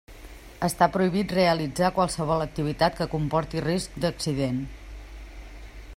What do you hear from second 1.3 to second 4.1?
realitzar qualsevol activitat que comporti risc